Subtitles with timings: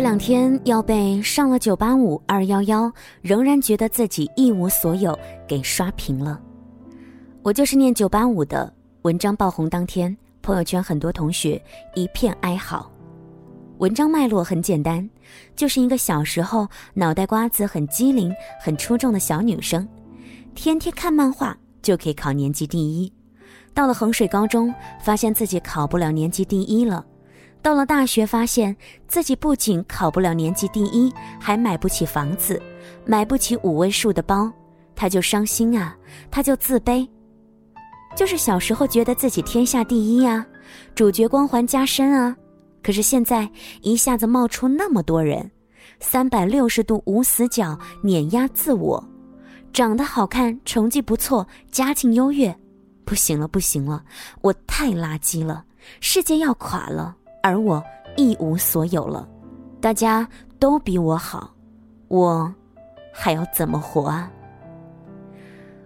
[0.00, 2.90] 这两天要被上了九八五二幺幺，
[3.20, 6.40] 仍然觉得自己一无所有给刷屏了。
[7.42, 11.62] 我就是念九八五的，文章爆红当天，朋友圈很多同学
[11.94, 12.90] 一片哀嚎。
[13.76, 15.06] 文章脉络很简单，
[15.54, 19.86] 就是一个小时候脑袋瓜子很机灵、很出众的小女生，
[20.54, 23.12] 天天看漫画就可以考年级第一。
[23.74, 24.74] 到了衡水高中，
[25.04, 27.04] 发现自己考不了年级第一了。
[27.62, 28.74] 到了大学，发现
[29.06, 32.60] 自己不仅考不了年级第一，还买不起房子，
[33.04, 34.50] 买不起五位数的包，
[34.96, 35.96] 他就伤心啊，
[36.30, 37.06] 他就自卑。
[38.16, 40.44] 就是小时候觉得自己天下第一呀，
[40.94, 42.34] 主角光环加深啊，
[42.82, 43.48] 可是现在
[43.82, 45.50] 一下子冒出那么多人，
[46.00, 49.06] 三百六十度无死角碾压自我，
[49.72, 52.56] 长得好看，成绩不错，家境优越，
[53.04, 54.02] 不行了，不行了，
[54.40, 55.64] 我太垃圾了，
[56.00, 57.18] 世界要垮了。
[57.42, 57.82] 而我
[58.16, 59.28] 一无所有了，
[59.80, 61.52] 大家都比我好，
[62.08, 62.52] 我
[63.12, 64.30] 还要怎么活啊？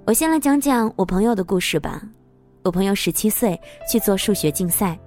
[0.06, 2.02] 我先来讲讲我朋友的故事吧。
[2.62, 4.98] 我朋友十七岁去做数学竞赛，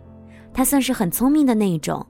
[0.54, 2.06] 他算是很聪明的那一种，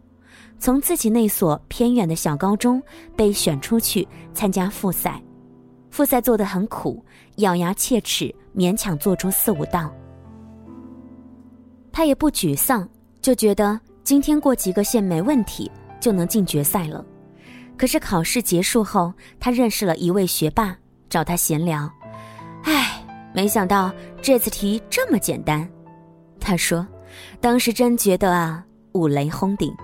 [0.59, 2.81] 从自己那所偏远的小高中
[3.15, 5.21] 被选出去参加复赛，
[5.89, 7.03] 复赛做得很苦，
[7.37, 9.89] 咬牙切齿，勉强做出四五道。
[11.91, 12.87] 他也不沮丧，
[13.21, 13.79] 就觉得。
[14.07, 15.69] 今天过几个线没问题，
[15.99, 17.03] 就能进决赛了。
[17.77, 20.73] 可是考试结束后，他认识了一位学霸，
[21.09, 21.91] 找他闲聊。
[22.63, 23.91] 唉，没想到
[24.21, 25.69] 这次题这么简单。
[26.39, 26.87] 他说，
[27.41, 28.63] 当时真觉得啊，
[28.93, 29.75] 五雷轰顶。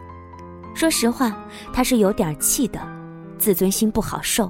[0.73, 1.37] 说实话，
[1.73, 2.79] 他是有点气的，
[3.37, 4.49] 自尊心不好受。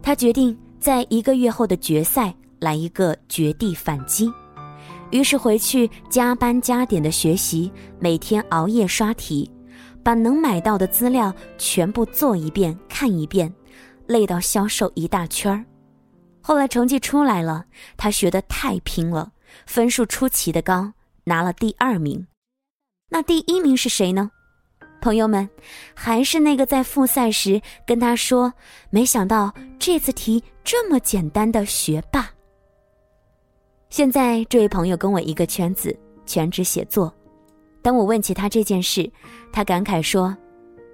[0.00, 4.32] 他决定在一个月后的决赛来一个绝地反击。
[5.12, 9.48] 于是回去加班加点的学习，每天熬夜刷题，
[10.02, 13.52] 把能买到的资料全部做一遍看一遍，
[14.06, 15.64] 累到消瘦一大圈儿。
[16.40, 19.30] 后来成绩出来了，他学得太拼了，
[19.66, 20.92] 分数出奇的高，
[21.24, 22.26] 拿了第二名。
[23.10, 24.30] 那第一名是谁呢？
[25.02, 25.46] 朋友们，
[25.94, 28.54] 还是那个在复赛时跟他说
[28.88, 32.30] “没想到这次题这么简单的学霸”。
[33.92, 35.94] 现在这位朋友跟我一个圈子，
[36.24, 37.12] 全职写作。
[37.82, 39.12] 当我问起他这件事，
[39.52, 40.34] 他感慨说：“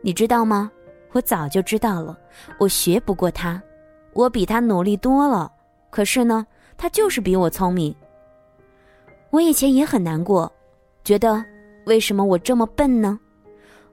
[0.02, 0.68] 你知道吗？
[1.12, 2.18] 我早就知道了。
[2.58, 3.62] 我学不过他，
[4.14, 5.48] 我比他努力多了。
[5.90, 6.44] 可是呢，
[6.76, 7.94] 他就是比我聪明。
[9.30, 10.52] 我以前也很难过，
[11.04, 11.44] 觉得
[11.86, 13.16] 为什么我这么笨呢？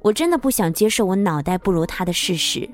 [0.02, 2.68] 我真的不想接受我脑袋不如他的事实。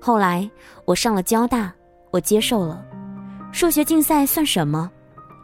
[0.00, 0.48] 后来
[0.84, 1.74] 我上了交大，
[2.12, 2.86] 我接受了。
[3.50, 4.88] 数学竞赛算什么？”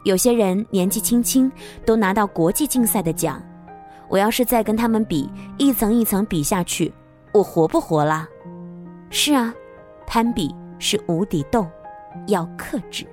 [0.05, 1.51] 有些人年纪轻轻
[1.83, 3.41] 都拿到国际竞赛的奖，
[4.07, 5.27] 我要是再跟他们比，
[5.57, 6.93] 一层一层比下去，
[7.31, 8.27] 我活不活啦？
[9.09, 9.51] 是啊，
[10.05, 11.67] 攀比是无底洞，
[12.27, 13.03] 要克制。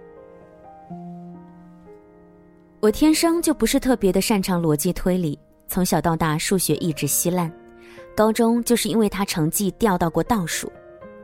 [2.78, 5.38] 我天生就不是特别的擅长逻辑推理，
[5.68, 7.50] 从小到大数学一直稀烂，
[8.14, 10.70] 高中就是因为他成绩掉到过倒数，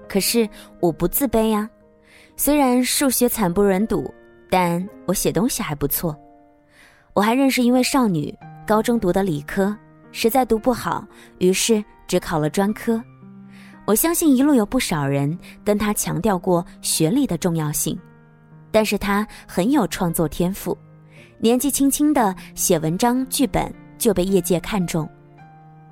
[0.08, 0.48] 可是
[0.80, 1.68] 我不自卑呀，
[2.36, 4.10] 虽然数学惨不忍睹。
[4.50, 6.16] 但我写东西还不错，
[7.12, 8.34] 我还认识一位少女，
[8.66, 9.76] 高中读的理科，
[10.10, 11.06] 实在读不好，
[11.38, 13.03] 于是只考了专科。
[13.86, 17.98] 我相信一路有不少人跟她强调过学历的重要性，
[18.70, 20.76] 但是她很有创作天赋，
[21.38, 25.09] 年纪轻轻的写文章剧本就被业界看中。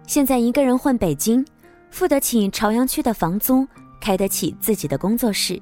[0.06, 1.44] 现在一个人混北京，
[1.90, 3.66] 付得起朝阳区的房租，
[4.00, 5.60] 开得起自己的工作室，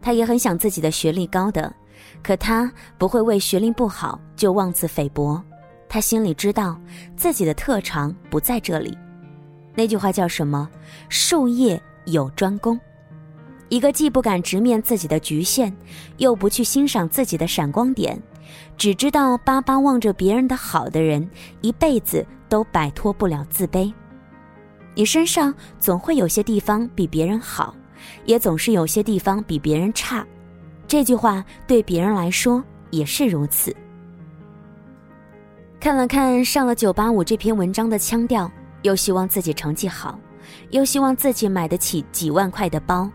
[0.00, 1.72] 他也很想自己的学历高的。
[2.22, 5.42] 可他不会为学历不好就妄自菲薄，
[5.88, 6.78] 他心里知道
[7.16, 8.96] 自己的特长不在这里。
[9.74, 10.68] 那句话叫什么？
[11.08, 12.78] 术业有专攻。
[13.68, 15.74] 一个既不敢直面自己的局限，
[16.16, 18.20] 又不去欣赏自己的闪光点，
[18.76, 21.28] 只知道巴巴望着别人的好的人，
[21.60, 23.92] 一辈子都摆脱不了自卑。
[24.94, 27.74] 你身上总会有些地方比别人好，
[28.24, 30.26] 也总是有些地方比别人差。
[30.88, 33.74] 这句话对别人来说也是如此。
[35.78, 38.50] 看了看上了九八五这篇文章的腔调，
[38.82, 40.18] 又希望自己成绩好，
[40.70, 43.08] 又希望自己买得起几万块的包，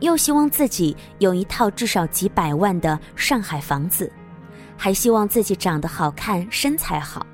[0.00, 4.12] 又希望自己有一套至少几百万的上海房子，
[4.76, 7.26] 还希望自己长得好看、身材好，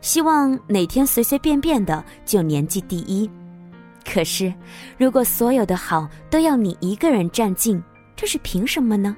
[0.00, 3.30] 希望哪天随随便便的就年级第一。
[4.10, 4.52] 可是，
[4.96, 7.80] 如果所有的好都要你一个人占尽，
[8.18, 9.16] 这是凭什么呢？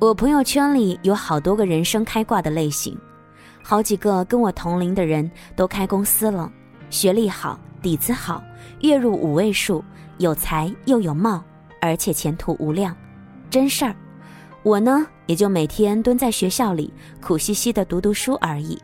[0.00, 2.98] 我朋友圈里有好多个人生开挂的类型，
[3.62, 6.52] 好几个跟我同龄的人都开公司了，
[6.90, 8.42] 学历好，底子好，
[8.80, 9.80] 月入五位数，
[10.18, 11.40] 有才又有貌，
[11.80, 12.96] 而且前途无量，
[13.48, 13.94] 真事儿。
[14.64, 16.92] 我呢，也就每天蹲在学校里
[17.22, 18.76] 苦兮兮的读读书而已。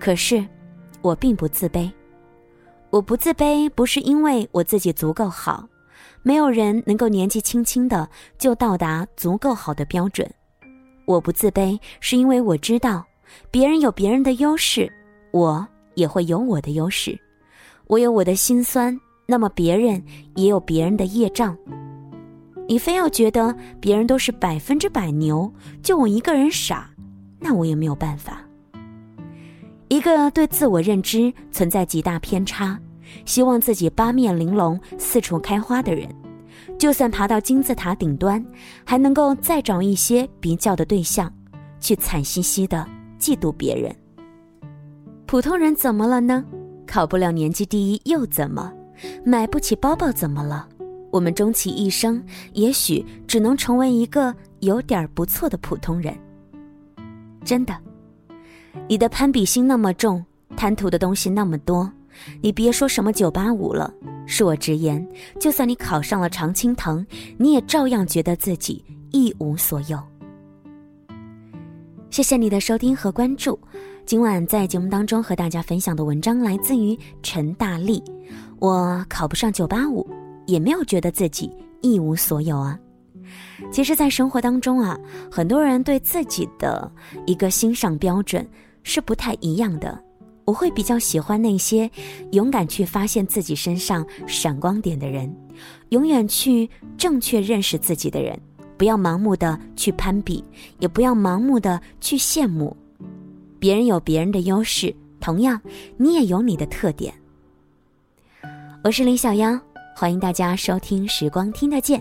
[0.00, 0.44] 可是，
[1.02, 1.88] 我并不自卑。
[2.90, 5.68] 我不自卑，不是因为我自己足够好，
[6.22, 8.08] 没有人能够年纪轻轻的
[8.38, 10.28] 就到达足够好的标准。
[11.04, 13.04] 我不自卑，是因为我知道，
[13.50, 14.90] 别人有别人的优势，
[15.32, 17.18] 我也会有我的优势。
[17.88, 20.02] 我有我的心酸，那么别人
[20.36, 21.56] 也有别人的业障。
[22.68, 25.52] 你非要觉得别人都是百分之百牛，
[25.82, 26.88] 就我一个人傻，
[27.40, 28.40] 那我也没有办法。
[29.88, 32.78] 一个对自我认知存在极大偏差，
[33.24, 36.08] 希望自己八面玲珑、四处开花的人，
[36.78, 38.44] 就算爬到金字塔顶端，
[38.84, 41.32] 还能够再找一些比较的对象，
[41.80, 42.86] 去惨兮兮的
[43.18, 43.94] 嫉妒别人。
[45.26, 46.44] 普通人怎么了呢？
[46.86, 48.72] 考不了年级第一又怎么？
[49.24, 50.68] 买不起包包怎么了？
[51.10, 52.22] 我们终其一生，
[52.52, 56.16] 也许只能成为一个有点不错的普通人。
[57.44, 57.76] 真的。
[58.88, 60.24] 你的攀比心那么重，
[60.56, 61.90] 贪图的东西那么多，
[62.40, 63.92] 你别说什么九八五了。
[64.26, 65.06] 恕我直言，
[65.40, 67.04] 就算你考上了常青藤，
[67.36, 70.00] 你也照样觉得自己一无所有。
[72.10, 73.58] 谢谢你的收听和关注。
[74.04, 78.02] 今晚在节目当中和大家分享的文章来自于陈大力。
[78.58, 80.08] 我考不上九八五，
[80.46, 81.50] 也没有觉得自己
[81.80, 82.78] 一无所有啊。
[83.70, 84.98] 其实，在生活当中啊，
[85.30, 86.90] 很多人对自己的
[87.26, 88.46] 一个欣赏标准
[88.82, 89.98] 是不太一样的。
[90.44, 91.90] 我会比较喜欢那些
[92.32, 95.32] 勇敢去发现自己身上闪光点的人，
[95.90, 98.38] 永远去正确认识自己的人，
[98.76, 100.44] 不要盲目的去攀比，
[100.78, 102.76] 也不要盲目的去羡慕。
[103.58, 105.60] 别人有别人的优势，同样，
[105.96, 107.14] 你也有你的特点。
[108.82, 109.58] 我是李小妖。
[109.94, 112.00] 欢迎大家收听《时光听得见》，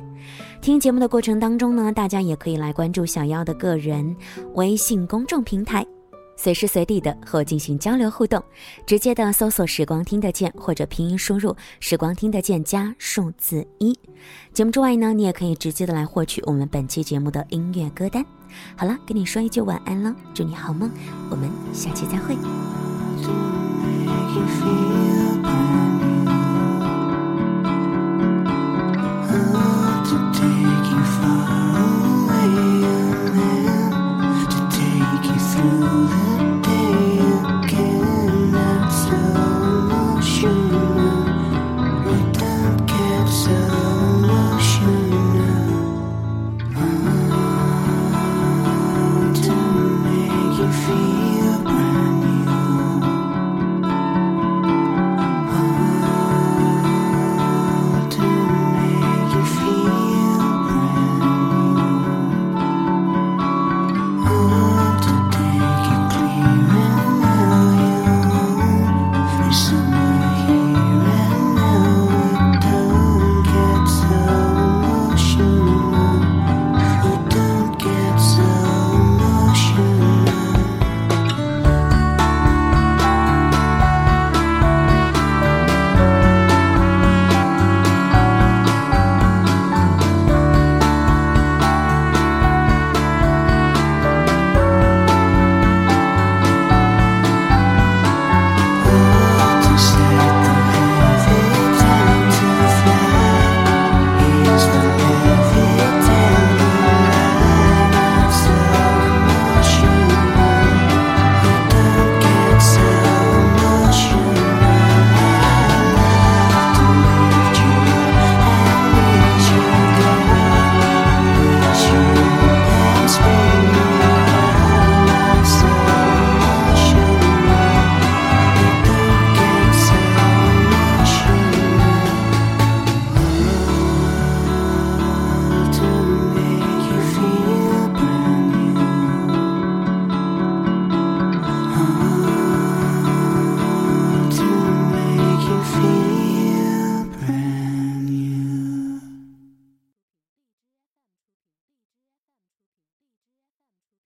[0.62, 4.16] 听节目的过程当中呢，大家也可以来关注小妖的个人
[4.54, 5.86] 微信公众平台，
[6.42, 8.44] 随时随地的和我进行交流互动。
[8.84, 13.94] 直接的搜索“时光听得见”或者拼音输入“时光听得见”加数字一。
[14.52, 18.26] 节目之外呢，你也可以直接的来获取我们本期节目的音乐歌单。
[18.76, 20.90] 好了，跟你说一句晚安了，祝你好梦，
[21.30, 22.36] 我们下期再会。